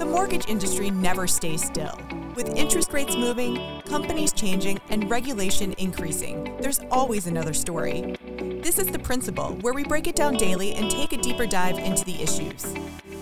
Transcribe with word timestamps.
The 0.00 0.06
mortgage 0.06 0.48
industry 0.48 0.90
never 0.90 1.26
stays 1.26 1.62
still. 1.62 1.98
With 2.34 2.56
interest 2.56 2.94
rates 2.94 3.14
moving, 3.16 3.82
companies 3.82 4.32
changing, 4.32 4.80
and 4.88 5.10
regulation 5.10 5.74
increasing, 5.76 6.56
there's 6.58 6.80
always 6.90 7.26
another 7.26 7.52
story. 7.52 8.16
This 8.62 8.78
is 8.78 8.86
The 8.86 8.98
Principal, 8.98 9.58
where 9.60 9.74
we 9.74 9.84
break 9.84 10.06
it 10.06 10.16
down 10.16 10.38
daily 10.38 10.72
and 10.72 10.90
take 10.90 11.12
a 11.12 11.18
deeper 11.18 11.44
dive 11.44 11.78
into 11.78 12.02
the 12.06 12.22
issues. 12.22 12.74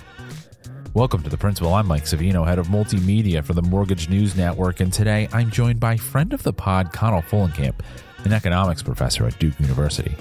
Welcome 0.94 1.22
to 1.22 1.30
The 1.30 1.38
Principal. 1.38 1.72
I'm 1.72 1.86
Mike 1.86 2.06
Savino, 2.06 2.44
head 2.44 2.58
of 2.58 2.66
multimedia 2.66 3.44
for 3.44 3.52
the 3.54 3.62
Mortgage 3.62 4.08
News 4.08 4.34
Network, 4.34 4.80
and 4.80 4.92
today 4.92 5.28
I'm 5.32 5.48
joined 5.48 5.78
by 5.78 5.96
friend 5.96 6.32
of 6.32 6.42
the 6.42 6.52
pod, 6.52 6.92
Connel 6.92 7.22
Fullenkamp, 7.22 7.78
an 8.24 8.32
economics 8.32 8.82
professor 8.82 9.28
at 9.28 9.38
Duke 9.38 9.60
University. 9.60 10.16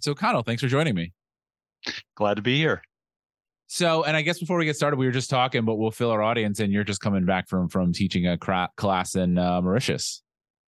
So, 0.00 0.16
Connel, 0.16 0.42
thanks 0.42 0.62
for 0.62 0.68
joining 0.68 0.96
me. 0.96 1.12
Glad 2.16 2.34
to 2.34 2.42
be 2.42 2.56
here. 2.56 2.82
So, 3.68 4.04
and 4.04 4.16
I 4.16 4.22
guess 4.22 4.38
before 4.38 4.58
we 4.58 4.64
get 4.64 4.76
started, 4.76 4.96
we 4.96 5.06
were 5.06 5.12
just 5.12 5.28
talking, 5.28 5.64
but 5.64 5.76
we'll 5.76 5.90
fill 5.90 6.10
our 6.10 6.22
audience 6.22 6.60
in. 6.60 6.70
You're 6.70 6.84
just 6.84 7.00
coming 7.00 7.24
back 7.24 7.48
from 7.48 7.68
from 7.68 7.92
teaching 7.92 8.26
a 8.26 8.38
class 8.38 9.16
in 9.16 9.38
uh, 9.38 9.60
Mauritius. 9.60 10.22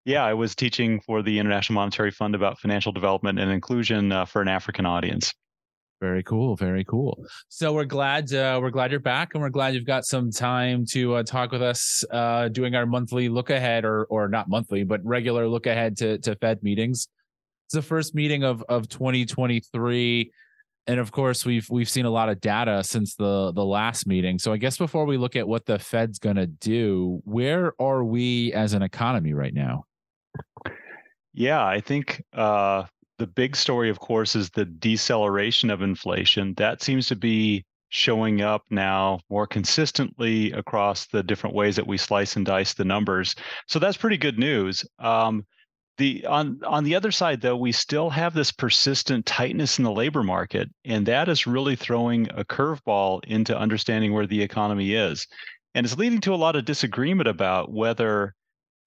Yeah, 0.05 0.23
I 0.23 0.33
was 0.33 0.55
teaching 0.55 0.99
for 1.01 1.21
the 1.21 1.39
International 1.39 1.75
Monetary 1.75 2.11
Fund 2.11 2.35
about 2.35 2.59
financial 2.59 2.91
development 2.91 3.39
and 3.39 3.51
inclusion 3.51 4.11
uh, 4.11 4.25
for 4.25 4.41
an 4.41 4.47
African 4.47 4.85
audience. 4.85 5.33
Very 6.01 6.23
cool, 6.23 6.55
very 6.55 6.85
cool. 6.85 7.25
So 7.49 7.73
we're 7.73 7.85
glad 7.85 8.33
uh, 8.33 8.59
we're 8.61 8.69
glad 8.69 8.91
you're 8.91 9.01
back, 9.01 9.33
and 9.33 9.41
we're 9.41 9.49
glad 9.49 9.75
you've 9.75 9.85
got 9.85 10.05
some 10.05 10.31
time 10.31 10.85
to 10.91 11.15
uh, 11.15 11.23
talk 11.23 11.51
with 11.51 11.61
us, 11.61 12.03
uh, 12.11 12.47
doing 12.47 12.75
our 12.75 12.85
monthly 12.85 13.29
look 13.29 13.49
ahead, 13.49 13.85
or 13.85 14.05
or 14.05 14.29
not 14.29 14.49
monthly, 14.49 14.83
but 14.83 15.01
regular 15.03 15.47
look 15.47 15.67
ahead 15.67 15.97
to 15.97 16.17
to 16.19 16.35
Fed 16.35 16.63
meetings. 16.63 17.07
It's 17.67 17.75
the 17.75 17.81
first 17.81 18.15
meeting 18.15 18.43
of 18.43 18.63
of 18.69 18.87
2023 18.87 20.31
and 20.89 20.99
of 20.99 21.11
course 21.11 21.45
we've 21.45 21.69
we've 21.69 21.87
seen 21.87 22.05
a 22.05 22.09
lot 22.09 22.29
of 22.29 22.41
data 22.41 22.83
since 22.83 23.15
the 23.15 23.51
the 23.53 23.63
last 23.63 24.07
meeting. 24.07 24.39
So 24.39 24.51
i 24.51 24.57
guess 24.57 24.77
before 24.77 25.05
we 25.05 25.17
look 25.17 25.35
at 25.35 25.47
what 25.47 25.65
the 25.65 25.77
fed's 25.77 26.17
going 26.17 26.35
to 26.35 26.47
do 26.47 27.21
where 27.25 27.73
are 27.79 28.03
we 28.03 28.51
as 28.53 28.73
an 28.73 28.81
economy 28.81 29.33
right 29.33 29.53
now? 29.53 29.85
Yeah 31.33 31.63
i 31.65 31.79
think 31.79 32.23
uh, 32.33 32.83
the 33.19 33.27
big 33.27 33.55
story 33.55 33.89
of 33.89 33.99
course 33.99 34.35
is 34.35 34.49
the 34.49 34.65
deceleration 34.65 35.69
of 35.69 35.81
inflation. 35.83 36.55
That 36.57 36.81
seems 36.81 37.07
to 37.07 37.15
be 37.15 37.65
showing 37.89 38.41
up 38.41 38.63
now 38.69 39.19
more 39.29 39.45
consistently 39.45 40.51
across 40.53 41.07
the 41.07 41.21
different 41.21 41.55
ways 41.55 41.75
that 41.75 41.87
we 41.87 41.97
slice 41.97 42.35
and 42.35 42.45
dice 42.45 42.73
the 42.73 42.85
numbers. 42.85 43.35
So 43.67 43.79
that's 43.79 43.97
pretty 43.97 44.17
good 44.17 44.39
news. 44.39 44.85
Um, 44.99 45.45
the 45.99 46.25
on 46.25 46.59
on 46.65 46.83
the 46.83 46.95
other 46.95 47.11
side 47.11 47.41
though 47.41 47.55
we 47.55 47.71
still 47.71 48.09
have 48.09 48.33
this 48.33 48.51
persistent 48.51 49.25
tightness 49.25 49.77
in 49.77 49.83
the 49.83 49.91
labor 49.91 50.23
market 50.23 50.69
and 50.85 51.05
that 51.05 51.29
is 51.29 51.45
really 51.45 51.75
throwing 51.75 52.27
a 52.31 52.43
curveball 52.43 53.23
into 53.25 53.57
understanding 53.57 54.13
where 54.13 54.25
the 54.25 54.41
economy 54.41 54.93
is. 54.93 55.27
And 55.75 55.85
it's 55.85 55.97
leading 55.97 56.21
to 56.21 56.33
a 56.33 56.35
lot 56.35 56.55
of 56.55 56.65
disagreement 56.65 57.29
about 57.29 57.71
whether 57.71 58.33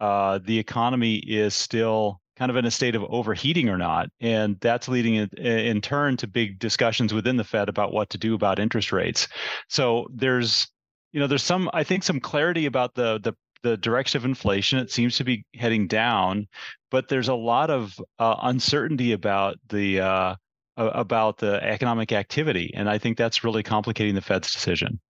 uh, 0.00 0.40
the 0.44 0.58
economy 0.58 1.16
is 1.16 1.54
still 1.54 2.20
kind 2.36 2.50
of 2.50 2.56
in 2.56 2.64
a 2.64 2.70
state 2.70 2.96
of 2.96 3.04
overheating 3.04 3.68
or 3.68 3.78
not. 3.78 4.08
And 4.20 4.58
that's 4.60 4.88
leading 4.88 5.14
in, 5.14 5.28
in 5.38 5.80
turn 5.80 6.16
to 6.16 6.26
big 6.26 6.58
discussions 6.58 7.14
within 7.14 7.36
the 7.36 7.44
fed 7.44 7.68
about 7.68 7.92
what 7.92 8.10
to 8.10 8.18
do 8.18 8.34
about 8.34 8.58
interest 8.58 8.90
rates. 8.90 9.28
So 9.68 10.08
there's 10.12 10.66
you 11.12 11.20
know 11.20 11.26
there's 11.26 11.42
some 11.42 11.70
i 11.74 11.84
think 11.84 12.02
some 12.02 12.20
clarity 12.20 12.66
about 12.66 12.94
the 12.94 13.20
the 13.22 13.34
the 13.62 13.76
direction 13.76 14.18
of 14.18 14.24
inflation. 14.24 14.78
It 14.78 14.90
seems 14.90 15.16
to 15.16 15.24
be 15.24 15.44
heading 15.54 15.86
down, 15.86 16.48
but 16.90 17.08
there's 17.08 17.28
a 17.28 17.34
lot 17.34 17.70
of 17.70 17.98
uh, 18.18 18.36
uncertainty 18.42 19.12
about 19.12 19.56
the 19.68 20.00
uh, 20.00 20.34
about 20.76 21.38
the 21.38 21.62
economic 21.62 22.12
activity, 22.12 22.72
and 22.74 22.88
I 22.88 22.98
think 22.98 23.16
that's 23.16 23.44
really 23.44 23.62
complicating 23.62 24.14
the 24.14 24.20
Fed's 24.20 24.52
decision. 24.52 25.00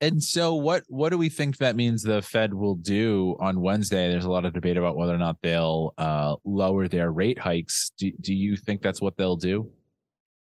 And 0.00 0.20
so, 0.20 0.54
what 0.54 0.82
what 0.88 1.10
do 1.10 1.18
we 1.18 1.28
think 1.28 1.58
that 1.58 1.76
means 1.76 2.02
the 2.02 2.22
Fed 2.22 2.52
will 2.52 2.74
do 2.74 3.36
on 3.38 3.60
Wednesday? 3.60 4.10
There's 4.10 4.24
a 4.24 4.30
lot 4.30 4.44
of 4.44 4.52
debate 4.52 4.76
about 4.76 4.96
whether 4.96 5.14
or 5.14 5.18
not 5.18 5.36
they'll 5.42 5.94
uh, 5.96 6.34
lower 6.44 6.88
their 6.88 7.12
rate 7.12 7.38
hikes. 7.38 7.92
Do, 7.98 8.10
do 8.20 8.34
you 8.34 8.56
think 8.56 8.82
that's 8.82 9.00
what 9.00 9.16
they'll 9.16 9.36
do? 9.36 9.70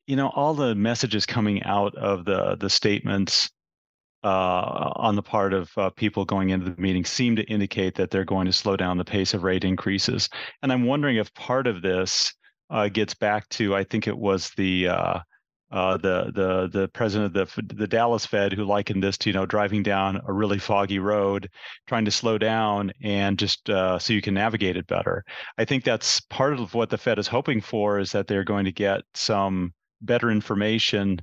You 0.08 0.16
know, 0.16 0.32
all 0.34 0.54
the 0.54 0.74
messages 0.74 1.24
coming 1.24 1.62
out 1.62 1.94
of 1.94 2.24
the 2.24 2.56
the 2.58 2.68
statements 2.68 3.48
uh, 4.24 4.92
on 4.96 5.16
the 5.16 5.22
part 5.22 5.52
of 5.52 5.70
uh, 5.76 5.90
people 5.90 6.24
going 6.24 6.50
into 6.50 6.70
the 6.70 6.80
meeting 6.80 7.04
seem 7.04 7.36
to 7.36 7.44
indicate 7.44 7.94
that 7.94 8.10
they're 8.10 8.24
going 8.24 8.46
to 8.46 8.52
slow 8.52 8.76
down 8.76 8.96
the 8.96 9.04
pace 9.04 9.34
of 9.34 9.42
rate 9.42 9.64
increases. 9.64 10.28
And 10.62 10.72
I'm 10.72 10.84
wondering 10.84 11.16
if 11.16 11.32
part 11.34 11.66
of 11.66 11.82
this 11.82 12.32
uh, 12.70 12.88
gets 12.88 13.14
back 13.14 13.48
to 13.50 13.76
I 13.76 13.84
think 13.84 14.08
it 14.08 14.16
was 14.16 14.50
the 14.56 14.88
uh, 14.88 15.18
uh, 15.70 15.96
the 15.98 16.32
the 16.34 16.68
the 16.72 16.88
president 16.88 17.36
of 17.36 17.52
the 17.54 17.74
the 17.74 17.86
Dallas 17.86 18.24
Fed 18.24 18.52
who 18.52 18.64
likened 18.64 19.02
this 19.02 19.18
to 19.18 19.30
you 19.30 19.34
know 19.34 19.44
driving 19.44 19.82
down 19.82 20.20
a 20.26 20.32
really 20.32 20.58
foggy 20.58 20.98
road, 20.98 21.50
trying 21.86 22.06
to 22.06 22.10
slow 22.10 22.38
down 22.38 22.92
and 23.02 23.38
just 23.38 23.68
uh, 23.68 23.98
so 23.98 24.12
you 24.14 24.22
can 24.22 24.34
navigate 24.34 24.76
it 24.76 24.86
better. 24.86 25.22
I 25.58 25.66
think 25.66 25.84
that's 25.84 26.20
part 26.20 26.54
of 26.54 26.72
what 26.72 26.88
the 26.90 26.98
Fed 26.98 27.18
is 27.18 27.28
hoping 27.28 27.60
for 27.60 27.98
is 27.98 28.12
that 28.12 28.26
they're 28.26 28.44
going 28.44 28.64
to 28.64 28.72
get 28.72 29.02
some 29.14 29.74
better 30.00 30.30
information 30.30 31.20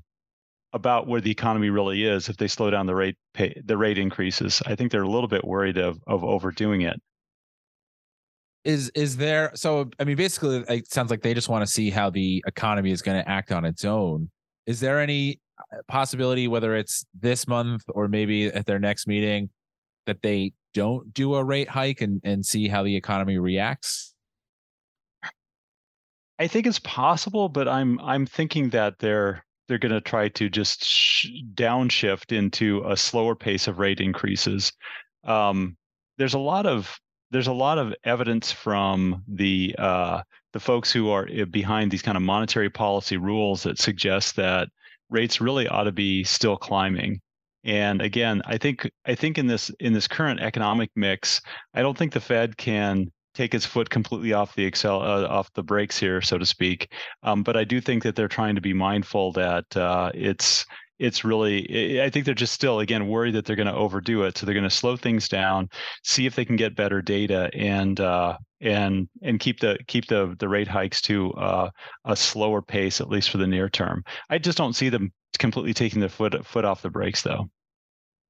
about 0.73 1.07
where 1.07 1.21
the 1.21 1.31
economy 1.31 1.69
really 1.69 2.05
is 2.05 2.29
if 2.29 2.37
they 2.37 2.47
slow 2.47 2.69
down 2.69 2.85
the 2.85 2.95
rate 2.95 3.17
pay, 3.33 3.59
the 3.65 3.77
rate 3.77 3.97
increases. 3.97 4.61
I 4.65 4.75
think 4.75 4.91
they're 4.91 5.03
a 5.03 5.09
little 5.09 5.27
bit 5.27 5.43
worried 5.43 5.77
of 5.77 5.99
of 6.07 6.23
overdoing 6.23 6.81
it. 6.81 7.01
Is 8.63 8.91
is 8.95 9.17
there 9.17 9.51
so 9.55 9.89
I 9.99 10.03
mean 10.03 10.15
basically 10.15 10.63
it 10.69 10.91
sounds 10.91 11.09
like 11.09 11.21
they 11.21 11.33
just 11.33 11.49
want 11.49 11.65
to 11.65 11.71
see 11.71 11.89
how 11.89 12.09
the 12.09 12.43
economy 12.47 12.91
is 12.91 13.01
going 13.01 13.21
to 13.21 13.27
act 13.29 13.51
on 13.51 13.65
its 13.65 13.83
own. 13.83 14.29
Is 14.65 14.79
there 14.79 14.99
any 14.99 15.39
uh, 15.59 15.77
possibility 15.87 16.47
whether 16.47 16.75
it's 16.75 17.05
this 17.19 17.47
month 17.47 17.83
or 17.89 18.07
maybe 18.07 18.47
at 18.47 18.65
their 18.65 18.79
next 18.79 19.07
meeting 19.07 19.49
that 20.05 20.21
they 20.21 20.53
don't 20.73 21.13
do 21.13 21.35
a 21.35 21.43
rate 21.43 21.69
hike 21.69 22.01
and 22.01 22.21
and 22.23 22.45
see 22.45 22.67
how 22.67 22.83
the 22.83 22.95
economy 22.95 23.37
reacts? 23.39 24.13
I 26.39 26.47
think 26.47 26.65
it's 26.65 26.79
possible, 26.79 27.49
but 27.49 27.67
I'm 27.67 27.99
I'm 27.99 28.25
thinking 28.25 28.69
that 28.69 28.99
they're 28.99 29.43
they're 29.67 29.77
going 29.77 29.91
to 29.91 30.01
try 30.01 30.27
to 30.29 30.49
just 30.49 30.83
sh- 30.83 31.27
downshift 31.53 32.35
into 32.35 32.83
a 32.87 32.97
slower 32.97 33.35
pace 33.35 33.67
of 33.67 33.79
rate 33.79 33.99
increases. 33.99 34.71
Um, 35.23 35.77
there's 36.17 36.33
a 36.33 36.39
lot 36.39 36.65
of 36.65 36.99
there's 37.31 37.47
a 37.47 37.53
lot 37.53 37.77
of 37.77 37.93
evidence 38.03 38.51
from 38.51 39.23
the 39.27 39.75
uh, 39.79 40.21
the 40.53 40.59
folks 40.59 40.91
who 40.91 41.09
are 41.09 41.27
eh, 41.31 41.45
behind 41.45 41.91
these 41.91 42.01
kind 42.01 42.17
of 42.17 42.21
monetary 42.21 42.69
policy 42.69 43.17
rules 43.17 43.63
that 43.63 43.79
suggest 43.79 44.35
that 44.35 44.67
rates 45.09 45.41
really 45.41 45.67
ought 45.67 45.83
to 45.83 45.91
be 45.91 46.23
still 46.23 46.57
climbing. 46.57 47.21
And 47.63 48.01
again, 48.01 48.41
I 48.45 48.57
think 48.57 48.89
I 49.05 49.15
think 49.15 49.37
in 49.37 49.47
this 49.47 49.69
in 49.79 49.93
this 49.93 50.07
current 50.07 50.39
economic 50.39 50.89
mix, 50.95 51.41
I 51.73 51.81
don't 51.81 51.97
think 51.97 52.13
the 52.13 52.19
Fed 52.19 52.57
can 52.57 53.11
take 53.33 53.53
its 53.53 53.65
foot 53.65 53.89
completely 53.89 54.33
off 54.33 54.55
the 54.55 54.65
excel 54.65 55.01
uh, 55.01 55.27
off 55.27 55.51
the 55.53 55.63
brakes 55.63 55.99
here, 55.99 56.21
so 56.21 56.37
to 56.37 56.45
speak. 56.45 56.91
Um, 57.23 57.43
but 57.43 57.57
I 57.57 57.63
do 57.63 57.81
think 57.81 58.03
that 58.03 58.15
they're 58.15 58.27
trying 58.27 58.55
to 58.55 58.61
be 58.61 58.73
mindful 58.73 59.31
that 59.33 59.75
uh, 59.75 60.11
it's 60.13 60.65
it's 61.01 61.23
really 61.23 61.99
i 61.99 62.11
think 62.11 62.25
they're 62.25 62.35
just 62.35 62.53
still 62.53 62.79
again 62.79 63.07
worried 63.07 63.33
that 63.33 63.43
they're 63.43 63.55
going 63.55 63.67
to 63.67 63.73
overdo 63.73 64.21
it. 64.23 64.37
So 64.37 64.45
they're 64.45 64.53
going 64.53 64.63
to 64.63 64.69
slow 64.69 64.95
things 64.95 65.27
down 65.27 65.67
see 66.03 66.25
if 66.25 66.35
they 66.35 66.45
can 66.45 66.55
get 66.55 66.75
better 66.75 67.01
data 67.01 67.49
and 67.53 67.99
uh, 67.99 68.37
and 68.61 69.09
and 69.23 69.39
keep 69.39 69.59
the 69.59 69.79
keep 69.87 70.07
the 70.07 70.35
the 70.39 70.47
rate 70.47 70.67
hikes 70.67 71.01
to 71.03 71.33
uh, 71.33 71.69
a 72.05 72.15
slower 72.15 72.61
pace 72.61 73.01
at 73.01 73.09
least 73.09 73.31
for 73.31 73.37
the 73.37 73.47
near 73.47 73.67
term. 73.67 74.03
I 74.29 74.37
just 74.37 74.57
don't 74.57 74.73
see 74.73 74.89
them 74.89 75.11
completely 75.39 75.73
taking 75.73 75.99
their 75.99 76.09
foot 76.09 76.45
foot 76.45 76.65
off 76.65 76.83
the 76.83 76.89
brakes 76.89 77.23
though. 77.23 77.49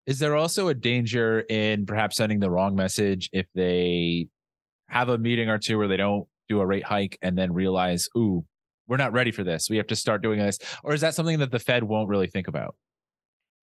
Is 0.08 0.20
there 0.20 0.36
also 0.36 0.70
a 0.70 0.74
danger 0.74 1.42
in 1.42 1.86
perhaps 1.86 2.18
sending 2.18 2.40
the 2.40 2.50
wrong 2.50 2.76
message 2.76 3.30
if 3.34 3.46
they 3.54 4.28
have 4.92 5.10
a 5.10 5.18
meeting 5.18 5.50
or 5.50 5.58
two 5.58 5.78
where 5.78 5.88
they 5.88 5.98
don't 5.98 6.28
do 6.50 6.60
a 6.60 6.66
rate 6.66 6.84
hike 6.84 7.18
and 7.22 7.38
then 7.38 7.54
realize, 7.54 8.10
ooh, 8.16 8.46
we're 8.88 8.98
not 8.98 9.14
ready 9.14 9.32
for 9.32 9.44
this. 9.44 9.70
We 9.70 9.78
have 9.78 9.88
to 9.88 9.96
start 9.96 10.22
doing 10.22 10.40
this. 10.40 10.60
Or 10.84 10.94
is 10.94 11.02
that 11.02 11.16
something 11.16 11.40
that 11.40 11.50
the 11.50 11.60
Fed 11.60 11.84
won't 11.84 12.10
really 12.10 12.28
think 12.28 12.50
about? 12.50 12.76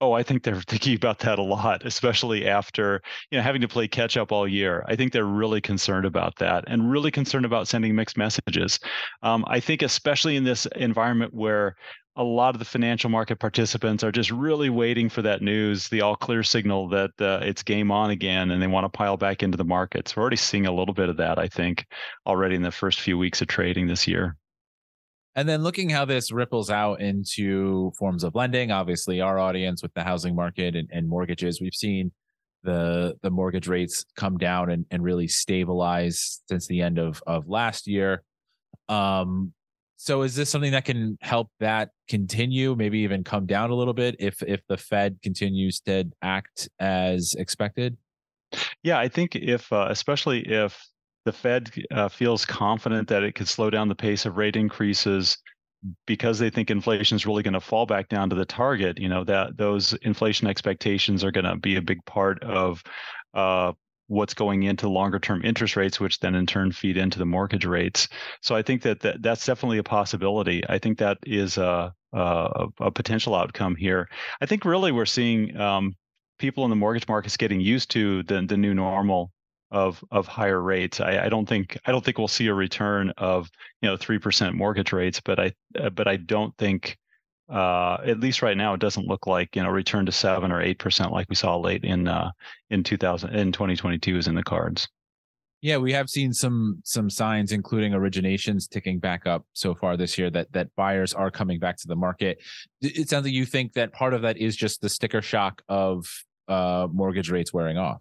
Oh, 0.00 0.12
I 0.12 0.22
think 0.22 0.42
they're 0.42 0.60
thinking 0.66 0.94
about 0.94 1.19
that 1.20 1.38
a 1.38 1.42
lot, 1.42 1.84
especially 1.84 2.48
after 2.48 3.02
you 3.30 3.38
know 3.38 3.42
having 3.42 3.60
to 3.60 3.69
play 3.69 3.88
catch 3.88 4.16
up 4.16 4.32
all 4.32 4.48
year. 4.48 4.84
I 4.88 4.96
think 4.96 5.12
they're 5.12 5.25
really 5.25 5.60
concerned 5.60 6.06
about 6.06 6.36
that 6.36 6.64
and 6.66 6.90
really 6.90 7.10
concerned 7.10 7.44
about 7.44 7.69
sending 7.69 7.94
mixed 7.94 8.16
messages. 8.16 8.78
Um, 9.22 9.44
I 9.48 9.60
think 9.60 9.82
especially 9.82 10.36
in 10.36 10.44
this 10.44 10.66
environment 10.76 11.34
where 11.34 11.76
a 12.19 12.25
lot 12.25 12.55
of 12.55 12.59
the 12.59 12.65
financial 12.65 13.09
market 13.09 13.38
participants 13.38 14.03
are 14.03 14.11
just 14.11 14.32
really 14.32 14.70
waiting 14.70 15.09
for 15.09 15.23
that 15.23 15.41
news, 15.41 15.88
the 15.88 16.00
all 16.00 16.17
clear 16.17 16.43
signal 16.43 16.88
that 16.88 17.12
uh, 17.20 17.38
it's 17.43 17.62
game 17.62 17.93
on 17.93 18.11
again, 18.11 18.50
and 18.50 18.61
they 18.61 18.67
want 18.67 18.85
to 18.85 18.88
pile 18.88 19.17
back 19.17 19.44
into 19.44 19.56
the 19.56 19.65
markets. 19.65 20.17
We're 20.17 20.23
already 20.23 20.37
seeing 20.37 20.67
a 20.67 20.75
little 20.75 20.94
bit 20.94 21.09
of 21.09 21.17
that, 21.19 21.38
I 21.38 21.47
think, 21.47 21.87
already 22.26 22.56
in 22.56 22.62
the 22.62 22.73
first 22.73 23.00
few 23.00 23.17
weeks 23.17 23.41
of 23.41 23.47
trading 23.47 23.87
this 23.87 24.09
year. 24.09 24.37
And 25.37 25.49
then 25.49 25.62
looking 25.62 25.88
how 25.88 26.05
this 26.05 26.32
ripples 26.32 26.70
out 26.70 27.00
into 27.00 27.93
forms 27.97 28.25
of 28.25 28.35
lending, 28.35 28.73
obviously 28.73 29.21
our 29.21 29.38
audience 29.38 29.81
with 29.81 29.94
the 29.94 30.03
housing 30.03 30.35
market 30.35 30.75
and, 30.75 30.88
and 30.93 31.09
mortgages, 31.09 31.61
we've 31.61 31.73
seen 31.73 32.11
the 32.64 33.14
the 33.23 33.31
mortgage 33.31 33.69
rates 33.69 34.05
come 34.17 34.37
down 34.37 34.69
and, 34.73 34.85
and 34.91 35.05
really 35.05 35.29
stabilize 35.29 36.43
since 36.49 36.67
the 36.67 36.82
end 36.82 36.99
of 36.99 37.23
of 37.29 37.49
last 37.49 37.87
year. 37.87 38.25
Um, 38.88 39.53
so 39.99 40.23
is 40.23 40.37
this 40.37 40.49
something 40.49 40.71
that 40.73 40.85
can 40.85 41.19
help 41.21 41.50
that 41.59 41.91
continue, 42.09 42.77
maybe 42.77 43.00
even 43.00 43.25
come 43.25 43.47
down 43.47 43.71
a 43.71 43.75
little 43.75 43.93
bit 43.93 44.15
if 44.21 44.41
if 44.45 44.61
the 44.69 44.77
Fed 44.77 45.19
continues 45.23 45.81
to 45.81 46.05
act 46.23 46.69
as 46.79 47.35
expected? 47.37 47.97
Yeah, 48.85 48.99
I 49.00 49.09
think 49.09 49.35
if 49.35 49.71
uh, 49.73 49.89
especially 49.91 50.49
if 50.49 50.81
the 51.25 51.33
Fed 51.33 51.73
uh, 51.91 52.09
feels 52.09 52.47
confident 52.47 53.09
that 53.09 53.25
it 53.25 53.35
could 53.35 53.49
slow 53.49 53.71
down 53.71 53.89
the 53.89 53.95
pace 53.97 54.25
of 54.25 54.37
rate 54.37 54.55
increases 54.55 55.37
because 56.06 56.39
they 56.39 56.49
think 56.49 56.71
inflation 56.71 57.17
is 57.17 57.27
really 57.27 57.43
going 57.43 57.55
to 57.55 57.61
fall 57.61 57.85
back 57.85 58.09
down 58.09 58.31
to 58.31 58.37
the 58.37 58.47
target. 58.47 58.99
You 58.99 59.09
know 59.09 59.25
that 59.25 59.56
those 59.56 59.95
inflation 60.03 60.47
expectations 60.47 61.25
are 61.25 61.33
going 61.33 61.45
to 61.45 61.56
be 61.56 61.75
a 61.75 61.83
big 61.83 62.05
part 62.05 62.41
of 62.45 62.85
uh, 63.35 63.73
what's 64.08 64.34
going 64.34 64.64
into 64.64 64.88
longer 64.88 65.19
term 65.19 65.44
interest 65.44 65.76
rates, 65.76 66.00
which 66.00 66.19
then 66.19 66.34
in 66.34 66.46
turn 66.46 66.72
feed 66.72 66.96
into 66.96 67.19
the 67.19 67.26
mortgage 67.26 67.64
rates. 67.64 68.08
So 68.43 68.56
I 68.56 68.62
think 68.62 68.82
that, 68.82 69.00
that 69.00 69.22
that's 69.22 69.46
definitely 69.46 69.78
a 69.78 69.84
possibility. 69.84 70.62
I 70.69 70.78
think 70.78 70.99
that 70.99 71.19
is 71.25 71.56
a, 71.58 71.94
a, 72.12 72.66
a 72.81 72.90
potential 72.90 73.34
outcome 73.34 73.76
here. 73.76 74.08
I 74.40 74.46
think 74.46 74.64
really 74.64 74.93
we're 74.93 75.06
seeing 75.06 75.56
um, 75.58 75.94
people 76.38 76.64
in 76.64 76.70
the 76.70 76.76
mortgage 76.76 77.06
markets 77.06 77.37
getting 77.37 77.60
used 77.60 77.90
to 77.93 78.22
the 78.25 78.43
the 78.43 78.56
new 78.56 78.75
normal 78.75 79.31
of 79.70 80.02
of 80.11 80.26
higher 80.26 80.61
rates. 80.61 81.00
I, 81.00 81.26
I, 81.26 81.28
don't 81.28 81.46
think 81.46 81.78
I 81.84 81.93
don't 81.93 82.02
think 82.02 82.16
we'll 82.16 82.28
see 82.28 82.46
a 82.46 82.54
return 82.54 83.12
of 83.19 83.50
you 83.82 83.88
know 83.88 83.96
three 83.96 84.19
percent 84.19 84.54
mortgage 84.54 84.93
rates, 84.93 85.20
but 85.20 85.38
I 85.38 85.52
but 85.93 86.08
I 86.08 86.16
don't 86.16 86.56
think 86.56 86.99
uh, 87.49 87.99
at 88.05 88.21
least 88.21 88.43
right 88.43 88.56
now 88.56 88.75
it 88.75 88.81
doesn't 88.81 89.06
look 89.06 89.27
like 89.27 89.56
you 89.56 89.62
know 89.62 89.71
return 89.71 90.06
to 90.06 90.12
seven 90.12 90.53
or 90.53 90.61
eight 90.61 90.79
percent 90.79 91.12
like 91.12 91.29
we 91.29 91.35
saw 91.35 91.56
late 91.56 91.85
in 91.85 92.09
uh, 92.09 92.31
in 92.71 92.83
2000 92.83 93.35
in 93.35 93.53
2022 93.53 94.17
is 94.17 94.29
in 94.29 94.35
the 94.35 94.43
cards. 94.43 94.89
Yeah, 95.61 95.79
we 95.79 95.93
have 95.93 96.09
seen 96.09 96.33
some 96.33 96.81
some 96.85 97.11
signs, 97.11 97.50
including 97.50 97.93
originations 97.93 98.69
ticking 98.69 99.00
back 99.00 99.27
up 99.27 99.45
so 99.55 99.75
far 99.75 99.97
this 99.97 100.17
year 100.17 100.31
that 100.31 100.53
that 100.53 100.69
buyers 100.77 101.15
are 101.15 101.31
coming 101.31 101.59
back 101.59 101.77
to 101.79 101.89
the 101.89 101.97
market. 101.97 102.39
It 102.81 103.09
sounds 103.09 103.25
like 103.25 103.35
you 103.35 103.45
think 103.45 103.73
that 103.73 103.93
part 103.93 104.15
of 104.15 104.23
that 104.23 104.37
is 104.37 104.55
just 104.55 104.81
the 104.81 104.89
sticker 104.89 105.21
shock 105.21 105.62
of 105.69 106.06
uh, 106.47 106.87
mortgage 106.93 107.31
rates 107.31 107.53
wearing 107.53 107.77
off. 107.77 108.00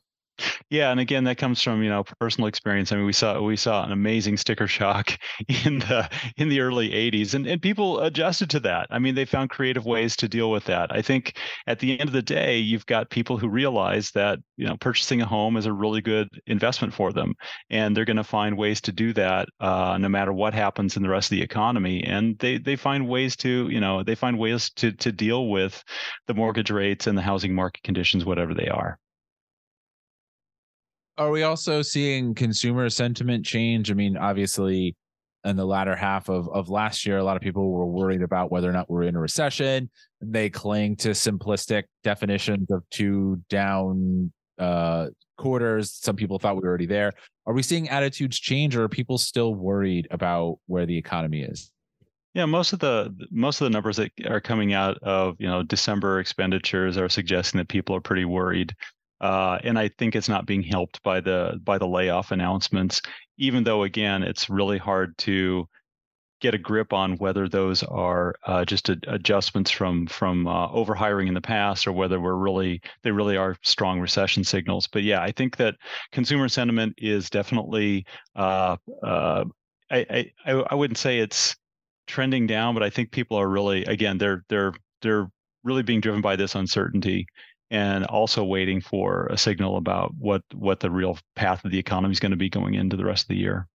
Yeah, 0.69 0.91
and 0.91 0.99
again, 0.99 1.23
that 1.25 1.37
comes 1.37 1.61
from 1.61 1.81
you 1.81 1.89
know 1.89 2.03
personal 2.19 2.47
experience. 2.47 2.91
I 2.91 2.97
mean, 2.97 3.05
we 3.05 3.13
saw 3.13 3.41
we 3.41 3.55
saw 3.55 3.83
an 3.85 3.91
amazing 3.91 4.37
sticker 4.37 4.67
shock 4.67 5.17
in 5.65 5.79
the 5.79 6.09
in 6.37 6.49
the 6.49 6.59
early 6.59 6.89
'80s, 6.89 7.33
and 7.33 7.47
and 7.47 7.61
people 7.61 7.99
adjusted 8.01 8.49
to 8.51 8.59
that. 8.61 8.87
I 8.89 8.99
mean, 8.99 9.15
they 9.15 9.25
found 9.25 9.49
creative 9.49 9.85
ways 9.85 10.15
to 10.17 10.27
deal 10.27 10.51
with 10.51 10.65
that. 10.65 10.93
I 10.93 11.01
think 11.01 11.37
at 11.67 11.79
the 11.79 11.99
end 11.99 12.09
of 12.09 12.13
the 12.13 12.21
day, 12.21 12.57
you've 12.57 12.85
got 12.85 13.09
people 13.09 13.37
who 13.37 13.49
realize 13.49 14.11
that 14.11 14.39
you 14.57 14.67
know 14.67 14.77
purchasing 14.77 15.21
a 15.21 15.25
home 15.25 15.57
is 15.57 15.65
a 15.65 15.73
really 15.73 16.01
good 16.01 16.27
investment 16.47 16.93
for 16.93 17.13
them, 17.13 17.33
and 17.69 17.95
they're 17.95 18.05
going 18.05 18.17
to 18.17 18.23
find 18.23 18.57
ways 18.57 18.81
to 18.81 18.91
do 18.91 19.13
that 19.13 19.47
uh, 19.59 19.97
no 19.99 20.09
matter 20.09 20.33
what 20.33 20.53
happens 20.53 20.97
in 20.97 21.03
the 21.03 21.09
rest 21.09 21.31
of 21.31 21.37
the 21.37 21.43
economy. 21.43 22.03
And 22.03 22.37
they 22.39 22.57
they 22.57 22.75
find 22.75 23.07
ways 23.07 23.35
to 23.37 23.69
you 23.69 23.79
know 23.79 24.03
they 24.03 24.15
find 24.15 24.37
ways 24.37 24.69
to 24.71 24.91
to 24.91 25.11
deal 25.11 25.49
with 25.49 25.83
the 26.27 26.33
mortgage 26.33 26.71
rates 26.71 27.07
and 27.07 27.17
the 27.17 27.21
housing 27.21 27.55
market 27.55 27.83
conditions, 27.83 28.25
whatever 28.25 28.53
they 28.53 28.67
are. 28.67 28.99
Are 31.17 31.31
we 31.31 31.43
also 31.43 31.81
seeing 31.81 32.35
consumer 32.35 32.89
sentiment 32.89 33.45
change? 33.45 33.89
I 33.89 33.95
mean, 33.95 34.17
obviously, 34.17 34.95
in 35.43 35.55
the 35.55 35.65
latter 35.65 35.95
half 35.95 36.29
of, 36.29 36.47
of 36.49 36.69
last 36.69 37.05
year, 37.05 37.17
a 37.17 37.23
lot 37.23 37.35
of 37.35 37.41
people 37.41 37.71
were 37.71 37.85
worried 37.85 38.21
about 38.21 38.51
whether 38.51 38.69
or 38.69 38.73
not 38.73 38.89
we're 38.89 39.03
in 39.03 39.15
a 39.15 39.19
recession. 39.19 39.89
They 40.21 40.49
cling 40.49 40.97
to 40.97 41.09
simplistic 41.09 41.83
definitions 42.03 42.69
of 42.69 42.83
two 42.91 43.41
down 43.49 44.31
uh, 44.59 45.07
quarters. 45.37 45.93
Some 45.93 46.15
people 46.15 46.37
thought 46.37 46.55
we 46.55 46.61
were 46.61 46.67
already 46.67 46.85
there. 46.85 47.13
Are 47.45 47.53
we 47.53 47.63
seeing 47.63 47.89
attitudes 47.89 48.39
change, 48.39 48.75
or 48.75 48.83
are 48.83 48.89
people 48.89 49.17
still 49.17 49.55
worried 49.55 50.07
about 50.11 50.59
where 50.67 50.85
the 50.85 50.97
economy 50.97 51.41
is? 51.41 51.71
Yeah, 52.33 52.45
most 52.45 52.73
of 52.73 52.79
the 52.79 53.15
most 53.31 53.61
of 53.61 53.65
the 53.65 53.71
numbers 53.71 53.97
that 53.97 54.11
are 54.27 54.41
coming 54.41 54.73
out 54.73 54.97
of 55.01 55.35
you 55.39 55.47
know 55.47 55.63
December 55.63 56.19
expenditures 56.19 56.97
are 56.97 57.09
suggesting 57.09 57.57
that 57.57 57.69
people 57.69 57.95
are 57.95 58.01
pretty 58.01 58.25
worried. 58.25 58.75
Uh, 59.19 59.57
and 59.63 59.79
I 59.79 59.89
think 59.97 60.15
it's 60.15 60.29
not 60.29 60.45
being 60.45 60.63
helped 60.63 61.01
by 61.03 61.21
the 61.21 61.59
by 61.63 61.77
the 61.77 61.87
layoff 61.87 62.31
announcements. 62.31 63.01
Even 63.37 63.63
though, 63.63 63.83
again, 63.83 64.23
it's 64.23 64.49
really 64.49 64.77
hard 64.77 65.17
to 65.19 65.67
get 66.39 66.53
a 66.53 66.57
grip 66.57 66.93
on 66.93 67.17
whether 67.17 67.49
those 67.49 67.81
are 67.83 68.35
uh, 68.45 68.63
just 68.63 68.89
a, 68.89 68.97
adjustments 69.07 69.71
from 69.71 70.05
from 70.07 70.47
uh, 70.47 70.67
overhiring 70.69 71.27
in 71.27 71.33
the 71.33 71.41
past 71.41 71.87
or 71.87 71.91
whether 71.91 72.19
we're 72.19 72.35
really 72.35 72.79
they 73.03 73.11
really 73.11 73.37
are 73.37 73.55
strong 73.63 73.99
recession 73.99 74.43
signals. 74.43 74.87
But 74.87 75.03
yeah, 75.03 75.21
I 75.21 75.31
think 75.31 75.57
that 75.57 75.75
consumer 76.11 76.47
sentiment 76.49 76.93
is 76.97 77.29
definitely. 77.29 78.05
Uh, 78.35 78.77
uh 79.03 79.45
I, 79.89 80.31
I 80.45 80.63
I 80.69 80.75
wouldn't 80.75 80.97
say 80.97 81.19
it's 81.19 81.55
trending 82.07 82.45
down, 82.45 82.73
but 82.73 82.83
I 82.83 82.89
think 82.89 83.11
people 83.11 83.37
are 83.37 83.47
really 83.47 83.83
again 83.85 84.17
they're 84.17 84.43
they're 84.49 84.73
they're 85.01 85.29
really 85.63 85.83
being 85.83 86.01
driven 86.01 86.21
by 86.21 86.35
this 86.35 86.55
uncertainty 86.55 87.25
and 87.69 88.05
also 88.05 88.43
waiting 88.43 88.79
for 88.81 89.27
a 89.27 89.37
signal 89.37 89.77
about 89.77 90.13
what 90.17 90.41
what 90.53 90.79
the 90.79 90.89
real 90.89 91.17
path 91.35 91.63
of 91.65 91.71
the 91.71 91.79
economy 91.79 92.11
is 92.11 92.19
going 92.19 92.31
to 92.31 92.37
be 92.37 92.49
going 92.49 92.75
into 92.75 92.95
the 92.95 93.05
rest 93.05 93.23
of 93.23 93.29
the 93.29 93.37
year. 93.37 93.67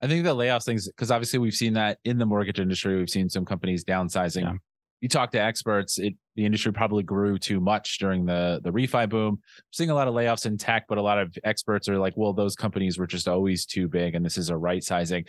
I 0.00 0.06
think 0.06 0.24
the 0.24 0.34
layoffs 0.34 0.64
things 0.64 0.86
because 0.88 1.10
obviously 1.10 1.38
we've 1.38 1.54
seen 1.54 1.74
that 1.74 1.98
in 2.04 2.18
the 2.18 2.26
mortgage 2.26 2.60
industry. 2.60 2.96
We've 2.96 3.10
seen 3.10 3.28
some 3.28 3.44
companies 3.44 3.84
downsizing. 3.84 4.42
Yeah. 4.42 4.54
You 5.00 5.08
talk 5.08 5.30
to 5.32 5.40
experts, 5.40 5.98
it 5.98 6.14
the 6.34 6.44
industry 6.44 6.72
probably 6.72 7.02
grew 7.02 7.38
too 7.38 7.60
much 7.60 7.98
during 7.98 8.24
the 8.24 8.60
the 8.64 8.70
refi 8.70 9.08
boom. 9.08 9.34
We're 9.34 9.62
seeing 9.72 9.90
a 9.90 9.94
lot 9.94 10.08
of 10.08 10.14
layoffs 10.14 10.46
in 10.46 10.56
tech, 10.56 10.86
but 10.88 10.98
a 10.98 11.02
lot 11.02 11.18
of 11.18 11.36
experts 11.44 11.88
are 11.88 11.98
like, 11.98 12.14
well, 12.16 12.32
those 12.32 12.56
companies 12.56 12.98
were 12.98 13.06
just 13.06 13.28
always 13.28 13.66
too 13.66 13.88
big, 13.88 14.14
and 14.14 14.24
this 14.24 14.38
is 14.38 14.48
a 14.48 14.56
right 14.56 14.82
sizing. 14.82 15.24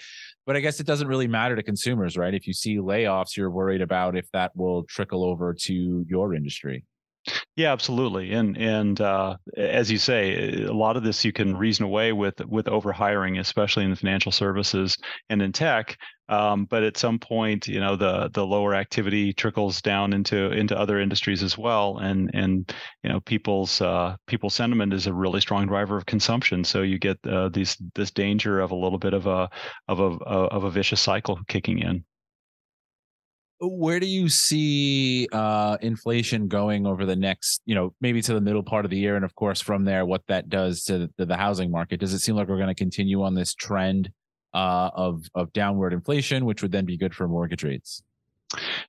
But 0.45 0.56
I 0.56 0.60
guess 0.62 0.80
it 0.80 0.88
doesn't 0.88 1.07
really 1.07 1.28
matter 1.28 1.56
to 1.56 1.63
consumers, 1.63 2.18
right? 2.18 2.34
If 2.34 2.48
you 2.48 2.54
see 2.54 2.78
layoffs, 2.78 3.35
you're 3.35 3.52
worried 3.52 3.81
about 3.81 4.16
if 4.16 4.30
that 4.31 4.56
will 4.56 4.83
trickle 4.85 5.23
over 5.23 5.54
to 5.54 6.06
your 6.07 6.33
industry. 6.33 6.85
Yeah, 7.56 7.71
absolutely. 7.73 8.31
And 8.33 8.57
and 8.57 8.99
uh, 9.02 9.38
as 9.57 9.92
you 9.92 9.97
say, 9.97 10.64
a 10.64 10.73
lot 10.73 10.97
of 10.97 11.04
this 11.04 11.26
you 11.26 11.31
can 11.33 11.56
reason 11.57 11.85
away 11.85 12.14
with 12.14 12.40
with 12.45 12.66
overhiring, 12.66 13.40
especially 13.40 13.83
in 13.83 13.90
the 13.90 13.95
financial 13.95 14.31
services 14.31 14.95
and 15.30 15.42
in 15.42 15.52
tech. 15.52 15.97
Um, 16.30 16.66
but 16.66 16.83
at 16.83 16.95
some 16.97 17.19
point, 17.19 17.68
you 17.68 17.80
know, 17.80 17.95
the 17.95 18.30
the 18.33 18.45
lower 18.45 18.76
activity 18.76 19.33
trickles 19.33 19.81
down 19.81 20.14
into 20.14 20.52
into 20.52 20.78
other 20.78 20.99
industries 20.99 21.44
as 21.44 21.57
well, 21.57 21.97
and 21.97 22.30
and 22.33 22.71
you 23.04 23.09
know, 23.09 23.19
people's 23.21 23.81
uh, 23.81 24.16
sentiment 24.49 24.94
is 24.94 25.07
a 25.07 25.14
really 25.14 25.42
strong 25.42 25.68
driver 25.68 25.97
of 25.97 26.06
consumption. 26.06 26.64
So 26.64 26.81
you 26.83 26.99
get 26.99 27.18
uh, 27.28 27.49
these 27.49 27.76
this 27.95 28.11
danger 28.11 28.59
of 28.59 28.71
a 28.71 28.76
little 28.76 28.99
bit 28.99 29.14
of 29.14 29.26
a 29.28 29.49
of 29.88 29.99
a 29.99 30.04
of 30.23 30.64
a 30.64 30.71
vicious 30.71 31.02
cycle 31.02 31.40
kicking 31.47 31.80
in 31.80 32.04
where 33.61 33.99
do 33.99 34.06
you 34.06 34.30
see 34.30 35.28
uh, 35.31 35.78
inflation 35.81 36.47
going 36.47 36.85
over 36.85 37.06
the 37.06 37.16
next, 37.16 37.61
you 37.66 37.75
know, 37.75 37.94
maybe 37.99 38.21
to 38.21 38.33
the 38.33 38.42
middle 38.42 38.63
part 38.63 38.85
of 38.85 38.92
the 38.92 38.97
year, 38.97 39.16
and 39.16 39.25
of 39.25 39.35
course 39.35 39.59
from 39.59 39.83
there, 39.83 40.06
what 40.06 40.23
that 40.28 40.49
does 40.49 40.83
to 40.85 41.09
the, 41.18 41.25
the 41.25 41.35
housing 41.35 41.69
market? 41.69 41.99
Does 41.99 42.13
it 42.13 42.19
seem 42.19 42.35
like 42.35 42.47
we're 42.47 42.57
going 42.57 42.68
to 42.69 42.75
continue 42.75 43.21
on 43.23 43.35
this 43.35 43.54
trend 43.54 44.11
uh, 44.54 44.89
of 44.94 45.25
of 45.35 45.51
downward 45.54 45.94
inflation, 45.94 46.45
which 46.45 46.61
would 46.61 46.71
then 46.71 46.85
be 46.85 46.97
good 46.97 47.13
for 47.13 47.28
mortgage 47.28 47.63
rates? 47.63 48.01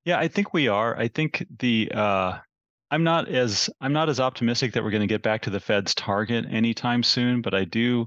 Yeah, 0.04 0.18
I 0.18 0.28
think 0.28 0.54
we 0.54 0.68
are. 0.68 0.96
I 0.96 1.08
think 1.08 1.44
the 1.58 1.90
uh, 1.92 2.38
I'm 2.90 3.04
not 3.04 3.28
as 3.28 3.68
I'm 3.80 3.92
not 3.92 4.08
as 4.08 4.20
optimistic 4.20 4.72
that 4.72 4.84
we're 4.84 4.90
going 4.90 5.00
to 5.00 5.06
get 5.06 5.22
back 5.22 5.42
to 5.42 5.50
the 5.50 5.60
Fed's 5.60 5.94
target 5.94 6.46
anytime 6.50 7.02
soon, 7.02 7.42
but 7.42 7.54
I 7.54 7.64
do 7.64 8.06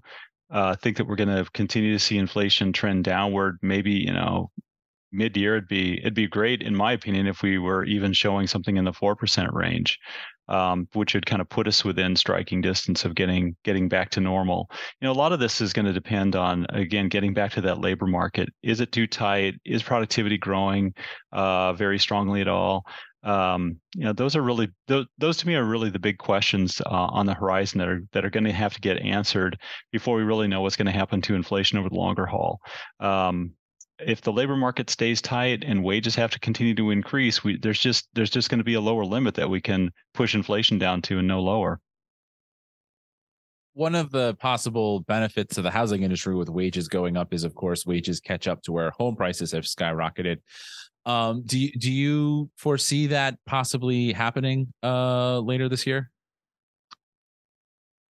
uh, 0.49 0.75
think 0.75 0.97
that 0.97 1.07
we're 1.07 1.15
going 1.15 1.29
to 1.29 1.49
continue 1.51 1.93
to 1.93 1.99
see 1.99 2.17
inflation 2.17 2.73
trend 2.73 3.03
downward. 3.03 3.59
Maybe 3.61 3.91
you 3.91 4.13
know 4.13 4.49
mid-year 5.13 5.57
it'd 5.57 5.67
be 5.67 5.99
it'd 5.99 6.13
be 6.13 6.27
great 6.27 6.61
in 6.61 6.75
my 6.75 6.91
opinion 6.91 7.27
if 7.27 7.41
we 7.41 7.57
were 7.57 7.85
even 7.85 8.11
showing 8.13 8.47
something 8.47 8.77
in 8.77 8.85
the 8.85 8.91
4% 8.91 9.53
range 9.53 9.99
um, 10.47 10.87
which 10.93 11.13
would 11.13 11.25
kind 11.25 11.41
of 11.41 11.49
put 11.49 11.67
us 11.67 11.85
within 11.85 12.15
striking 12.15 12.61
distance 12.61 13.05
of 13.05 13.15
getting 13.15 13.55
getting 13.63 13.87
back 13.87 14.09
to 14.11 14.21
normal. 14.21 14.69
You 14.99 15.07
know, 15.07 15.11
a 15.11 15.15
lot 15.15 15.33
of 15.33 15.39
this 15.39 15.61
is 15.61 15.73
going 15.73 15.85
to 15.85 15.93
depend 15.93 16.35
on 16.35 16.65
again 16.69 17.07
getting 17.07 17.33
back 17.33 17.51
to 17.53 17.61
that 17.61 17.79
labor 17.79 18.07
market. 18.07 18.49
Is 18.61 18.81
it 18.81 18.91
too 18.91 19.07
tight? 19.07 19.55
Is 19.65 19.83
productivity 19.83 20.37
growing 20.37 20.93
uh, 21.31 21.73
very 21.73 21.97
strongly 21.97 22.41
at 22.41 22.47
all? 22.47 22.85
Um, 23.23 23.79
you 23.95 24.03
know, 24.03 24.11
those 24.11 24.35
are 24.35 24.41
really 24.41 24.69
those, 24.87 25.05
those 25.17 25.37
to 25.37 25.47
me 25.47 25.55
are 25.55 25.63
really 25.63 25.89
the 25.89 25.99
big 25.99 26.17
questions 26.17 26.81
uh, 26.81 26.89
on 26.89 27.25
the 27.25 27.33
horizon 27.33 27.79
that 27.79 27.87
are 27.87 28.03
that 28.11 28.25
are 28.25 28.29
going 28.29 28.43
to 28.43 28.51
have 28.51 28.73
to 28.73 28.81
get 28.81 28.99
answered 28.99 29.57
before 29.93 30.17
we 30.17 30.23
really 30.23 30.49
know 30.49 30.61
what's 30.61 30.75
going 30.75 30.87
to 30.87 30.91
happen 30.91 31.21
to 31.21 31.35
inflation 31.35 31.77
over 31.77 31.87
the 31.87 31.95
longer 31.95 32.25
haul. 32.25 32.59
Um, 32.99 33.53
if 34.05 34.21
the 34.21 34.31
labor 34.31 34.55
market 34.55 34.89
stays 34.89 35.21
tight 35.21 35.63
and 35.63 35.83
wages 35.83 36.15
have 36.15 36.31
to 36.31 36.39
continue 36.39 36.75
to 36.75 36.91
increase, 36.91 37.43
we, 37.43 37.57
there's 37.57 37.79
just 37.79 38.07
there's 38.13 38.29
just 38.29 38.49
going 38.49 38.59
to 38.59 38.63
be 38.63 38.75
a 38.75 38.81
lower 38.81 39.05
limit 39.05 39.35
that 39.35 39.49
we 39.49 39.61
can 39.61 39.91
push 40.13 40.35
inflation 40.35 40.77
down 40.77 41.01
to 41.03 41.19
and 41.19 41.27
no 41.27 41.41
lower. 41.41 41.79
One 43.73 43.95
of 43.95 44.11
the 44.11 44.35
possible 44.35 44.99
benefits 45.01 45.57
of 45.57 45.63
the 45.63 45.71
housing 45.71 46.03
industry 46.03 46.35
with 46.35 46.49
wages 46.49 46.87
going 46.87 47.17
up 47.17 47.33
is, 47.33 47.43
of 47.43 47.55
course, 47.55 47.85
wages 47.85 48.19
catch 48.19 48.47
up 48.47 48.61
to 48.63 48.71
where 48.71 48.91
home 48.91 49.15
prices 49.15 49.51
have 49.51 49.63
skyrocketed. 49.63 50.37
Um, 51.05 51.43
do 51.45 51.59
you 51.59 51.71
do 51.71 51.91
you 51.91 52.49
foresee 52.55 53.07
that 53.07 53.37
possibly 53.45 54.13
happening 54.13 54.71
uh, 54.83 55.39
later 55.39 55.67
this 55.67 55.85
year? 55.85 56.11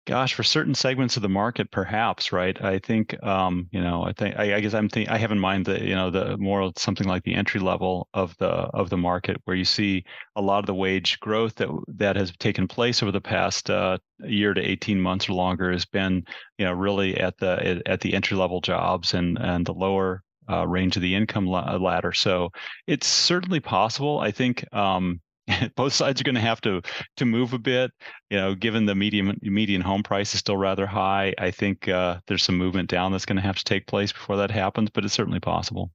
Gosh, 0.09 0.33
for 0.33 0.41
certain 0.41 0.73
segments 0.73 1.17
of 1.17 1.21
the 1.21 1.29
market, 1.29 1.69
perhaps, 1.69 2.31
right? 2.31 2.59
I 2.63 2.79
think, 2.79 3.15
um, 3.23 3.67
you 3.71 3.79
know, 3.79 4.01
I 4.01 4.11
think, 4.11 4.35
I, 4.39 4.55
I 4.55 4.59
guess 4.59 4.73
I'm 4.73 4.89
thinking, 4.89 5.13
I 5.13 5.19
have 5.19 5.31
in 5.31 5.37
mind 5.37 5.67
the, 5.67 5.79
you 5.85 5.93
know, 5.93 6.09
the 6.09 6.35
more 6.37 6.71
something 6.77 7.05
like 7.07 7.21
the 7.21 7.35
entry 7.35 7.61
level 7.61 8.09
of 8.15 8.35
the 8.37 8.47
of 8.47 8.89
the 8.89 8.97
market, 8.97 9.37
where 9.43 9.55
you 9.55 9.65
see 9.65 10.03
a 10.35 10.41
lot 10.41 10.61
of 10.61 10.65
the 10.65 10.73
wage 10.73 11.19
growth 11.19 11.53
that 11.57 11.69
that 11.89 12.15
has 12.15 12.33
taken 12.39 12.67
place 12.67 13.03
over 13.03 13.11
the 13.11 13.21
past 13.21 13.69
uh, 13.69 13.99
year 14.21 14.55
to 14.55 14.59
18 14.59 14.99
months 14.99 15.29
or 15.29 15.33
longer 15.33 15.71
has 15.71 15.85
been, 15.85 16.23
you 16.57 16.65
know, 16.65 16.73
really 16.73 17.15
at 17.19 17.37
the 17.37 17.79
at 17.85 18.01
the 18.01 18.15
entry 18.15 18.35
level 18.35 18.61
jobs 18.61 19.13
and 19.13 19.37
and 19.37 19.67
the 19.67 19.75
lower 19.75 20.23
uh, 20.49 20.67
range 20.67 20.95
of 20.95 21.03
the 21.03 21.13
income 21.13 21.45
ladder. 21.45 22.13
So 22.13 22.49
it's 22.87 23.05
certainly 23.05 23.59
possible. 23.59 24.19
I 24.19 24.31
think 24.31 24.65
um, 24.73 25.21
both 25.75 25.93
sides 25.93 26.21
are 26.21 26.23
going 26.23 26.35
to 26.35 26.41
have 26.41 26.61
to 26.61 26.81
to 27.17 27.25
move 27.25 27.53
a 27.53 27.59
bit. 27.59 27.91
You 28.29 28.37
know, 28.37 28.55
given 28.55 28.85
the 28.85 28.95
median 28.95 29.37
median 29.41 29.81
home 29.81 30.03
price 30.03 30.33
is 30.33 30.39
still 30.39 30.57
rather 30.57 30.85
high, 30.85 31.33
I 31.37 31.51
think 31.51 31.87
uh, 31.87 32.19
there's 32.27 32.43
some 32.43 32.57
movement 32.57 32.89
down 32.89 33.11
that's 33.11 33.25
going 33.25 33.37
to 33.37 33.41
have 33.41 33.57
to 33.57 33.63
take 33.63 33.87
place 33.87 34.11
before 34.11 34.37
that 34.37 34.51
happens. 34.51 34.89
But 34.89 35.05
it's 35.05 35.13
certainly 35.13 35.39
possible. 35.39 35.91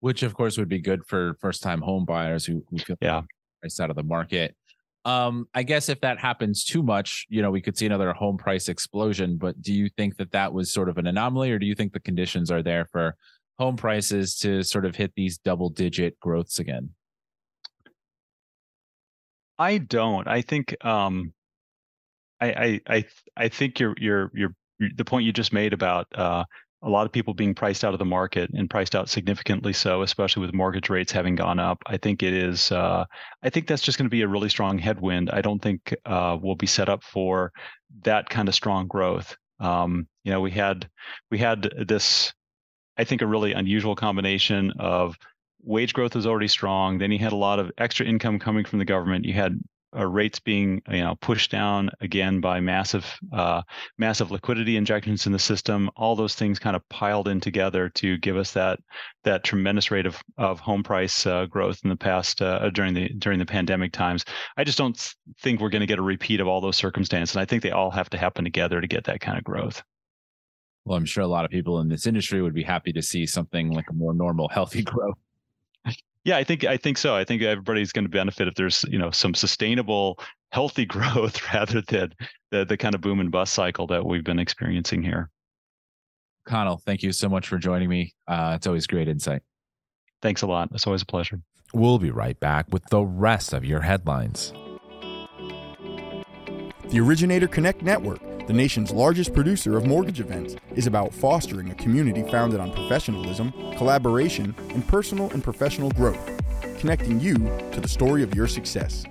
Which, 0.00 0.22
of 0.22 0.34
course, 0.34 0.58
would 0.58 0.68
be 0.68 0.78
good 0.78 1.04
for 1.06 1.36
first 1.40 1.62
time 1.62 1.80
home 1.80 2.04
buyers 2.04 2.44
who, 2.44 2.64
who 2.70 2.78
feel 2.78 2.96
yeah 3.00 3.22
priced 3.60 3.80
out 3.80 3.90
of 3.90 3.96
the 3.96 4.02
market. 4.02 4.54
Um, 5.04 5.46
I 5.54 5.62
guess 5.62 5.88
if 5.88 6.00
that 6.00 6.18
happens 6.18 6.64
too 6.64 6.82
much, 6.82 7.26
you 7.28 7.40
know, 7.40 7.50
we 7.50 7.60
could 7.60 7.78
see 7.78 7.86
another 7.86 8.12
home 8.12 8.36
price 8.36 8.68
explosion. 8.68 9.36
But 9.36 9.62
do 9.62 9.72
you 9.72 9.88
think 9.96 10.16
that 10.16 10.32
that 10.32 10.52
was 10.52 10.72
sort 10.72 10.88
of 10.88 10.98
an 10.98 11.06
anomaly, 11.06 11.52
or 11.52 11.58
do 11.58 11.66
you 11.66 11.76
think 11.76 11.92
the 11.92 12.00
conditions 12.00 12.50
are 12.50 12.62
there 12.62 12.86
for 12.86 13.14
home 13.58 13.76
prices 13.76 14.36
to 14.40 14.62
sort 14.62 14.84
of 14.84 14.96
hit 14.96 15.12
these 15.14 15.38
double 15.38 15.70
digit 15.70 16.18
growths 16.18 16.58
again? 16.58 16.90
I 19.58 19.78
don't. 19.78 20.26
I 20.28 20.42
think 20.42 20.76
um, 20.84 21.32
I, 22.40 22.48
I 22.48 22.80
I 22.96 23.04
I 23.36 23.48
think 23.48 23.80
you're 23.80 23.94
you're 23.98 24.30
you're 24.34 24.54
the 24.96 25.04
point 25.04 25.24
you 25.24 25.32
just 25.32 25.52
made 25.52 25.72
about 25.72 26.06
uh, 26.14 26.44
a 26.82 26.90
lot 26.90 27.06
of 27.06 27.12
people 27.12 27.32
being 27.34 27.54
priced 27.54 27.84
out 27.84 27.94
of 27.94 27.98
the 27.98 28.04
market 28.04 28.50
and 28.52 28.68
priced 28.68 28.94
out 28.94 29.08
significantly 29.08 29.72
so, 29.72 30.02
especially 30.02 30.42
with 30.42 30.54
mortgage 30.54 30.90
rates 30.90 31.12
having 31.12 31.34
gone 31.34 31.58
up. 31.58 31.82
I 31.86 31.96
think 31.96 32.22
it 32.22 32.34
is. 32.34 32.70
Uh, 32.70 33.04
I 33.42 33.50
think 33.50 33.66
that's 33.66 33.82
just 33.82 33.98
going 33.98 34.06
to 34.06 34.10
be 34.10 34.22
a 34.22 34.28
really 34.28 34.50
strong 34.50 34.78
headwind. 34.78 35.30
I 35.30 35.40
don't 35.40 35.62
think 35.62 35.94
uh, 36.04 36.36
we'll 36.40 36.56
be 36.56 36.66
set 36.66 36.88
up 36.88 37.02
for 37.02 37.52
that 38.02 38.28
kind 38.28 38.48
of 38.48 38.54
strong 38.54 38.86
growth. 38.86 39.36
Um, 39.58 40.06
you 40.24 40.32
know, 40.32 40.40
we 40.40 40.50
had 40.50 40.88
we 41.30 41.38
had 41.38 41.62
this 41.88 42.34
I 42.96 43.04
think, 43.04 43.22
a 43.22 43.26
really 43.26 43.52
unusual 43.52 43.94
combination 43.94 44.72
of 44.78 45.16
wage 45.62 45.92
growth 45.92 46.14
was 46.14 46.26
already 46.26 46.48
strong. 46.48 46.98
Then 46.98 47.12
you 47.12 47.18
had 47.18 47.32
a 47.32 47.36
lot 47.36 47.58
of 47.58 47.70
extra 47.78 48.06
income 48.06 48.38
coming 48.38 48.64
from 48.64 48.78
the 48.78 48.84
government. 48.84 49.24
You 49.24 49.34
had 49.34 49.60
uh, 49.96 50.06
rates 50.06 50.38
being 50.40 50.82
you 50.90 51.00
know 51.00 51.14
pushed 51.20 51.50
down 51.50 51.90
again 52.00 52.40
by 52.40 52.60
massive 52.60 53.06
uh, 53.32 53.62
massive 53.98 54.30
liquidity 54.30 54.76
injections 54.76 55.26
in 55.26 55.32
the 55.32 55.38
system. 55.38 55.90
All 55.96 56.16
those 56.16 56.34
things 56.34 56.58
kind 56.58 56.76
of 56.76 56.86
piled 56.88 57.28
in 57.28 57.40
together 57.40 57.88
to 57.90 58.18
give 58.18 58.36
us 58.36 58.52
that 58.52 58.78
that 59.24 59.44
tremendous 59.44 59.90
rate 59.90 60.06
of 60.06 60.18
of 60.38 60.60
home 60.60 60.82
price 60.82 61.26
uh, 61.26 61.46
growth 61.46 61.80
in 61.84 61.90
the 61.90 61.96
past 61.96 62.42
uh, 62.42 62.68
during 62.70 62.94
the 62.94 63.08
during 63.18 63.38
the 63.38 63.46
pandemic 63.46 63.92
times. 63.92 64.24
I 64.56 64.64
just 64.64 64.78
don't 64.78 65.14
think 65.40 65.60
we're 65.60 65.70
going 65.70 65.80
to 65.80 65.86
get 65.86 65.98
a 65.98 66.02
repeat 66.02 66.40
of 66.40 66.48
all 66.48 66.60
those 66.60 66.76
circumstances, 66.76 67.34
and 67.34 67.42
I 67.42 67.46
think 67.46 67.62
they 67.62 67.70
all 67.70 67.90
have 67.90 68.10
to 68.10 68.18
happen 68.18 68.44
together 68.44 68.80
to 68.80 68.86
get 68.86 69.04
that 69.04 69.20
kind 69.20 69.38
of 69.38 69.44
growth 69.44 69.82
well, 70.86 70.96
I'm 70.96 71.04
sure 71.04 71.24
a 71.24 71.26
lot 71.26 71.44
of 71.44 71.50
people 71.50 71.80
in 71.80 71.88
this 71.88 72.06
industry 72.06 72.40
would 72.40 72.54
be 72.54 72.62
happy 72.62 72.92
to 72.92 73.02
see 73.02 73.26
something 73.26 73.72
like 73.72 73.90
a 73.90 73.92
more 73.92 74.14
normal, 74.14 74.48
healthy 74.48 74.82
growth. 74.84 75.18
Yeah, 76.26 76.38
I 76.38 76.42
think 76.42 76.64
I 76.64 76.76
think 76.76 76.98
so. 76.98 77.14
I 77.14 77.22
think 77.22 77.40
everybody's 77.42 77.92
going 77.92 78.04
to 78.04 78.10
benefit 78.10 78.48
if 78.48 78.54
there's 78.56 78.84
you 78.88 78.98
know 78.98 79.12
some 79.12 79.32
sustainable, 79.32 80.18
healthy 80.50 80.84
growth 80.94 81.40
rather 81.54 81.80
than 81.82 82.12
the 82.50 82.64
the 82.64 82.76
kind 82.76 82.96
of 82.96 83.00
boom 83.00 83.20
and 83.20 83.30
bust 83.30 83.52
cycle 83.52 83.86
that 83.86 84.04
we've 84.04 84.24
been 84.24 84.40
experiencing 84.40 85.04
here. 85.04 85.30
Connel, 86.44 86.82
thank 86.84 87.04
you 87.04 87.12
so 87.12 87.28
much 87.28 87.46
for 87.46 87.58
joining 87.58 87.88
me. 87.88 88.12
Uh, 88.26 88.54
it's 88.56 88.66
always 88.66 88.88
great 88.88 89.06
insight. 89.06 89.42
Thanks 90.20 90.42
a 90.42 90.48
lot. 90.48 90.68
It's 90.72 90.84
always 90.88 91.02
a 91.02 91.06
pleasure. 91.06 91.40
We'll 91.72 92.00
be 92.00 92.10
right 92.10 92.38
back 92.40 92.66
with 92.72 92.82
the 92.90 93.02
rest 93.02 93.52
of 93.52 93.64
your 93.64 93.82
headlines. 93.82 94.52
The 96.88 96.98
Originator 96.98 97.46
Connect 97.46 97.82
Network 97.82 98.20
the 98.46 98.52
nation's 98.52 98.92
largest 98.92 99.34
producer 99.34 99.76
of 99.76 99.86
mortgage 99.86 100.20
events, 100.20 100.56
is 100.76 100.86
about 100.86 101.12
fostering 101.12 101.70
a 101.70 101.74
community 101.74 102.22
founded 102.30 102.60
on 102.60 102.72
professionalism, 102.72 103.52
collaboration, 103.76 104.54
and 104.70 104.86
personal 104.86 105.30
and 105.30 105.42
professional 105.42 105.90
growth, 105.90 106.30
connecting 106.78 107.18
you 107.18 107.34
to 107.72 107.80
the 107.80 107.88
story 107.88 108.22
of 108.22 108.34
your 108.34 108.46
success. 108.46 109.04